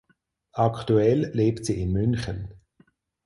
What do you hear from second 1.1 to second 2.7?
lebt sie in München.